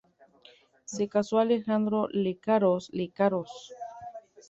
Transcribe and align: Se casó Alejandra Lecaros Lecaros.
Se 0.85 1.07
casó 1.07 1.37
Alejandra 1.37 2.05
Lecaros 2.09 2.89
Lecaros. 2.91 3.71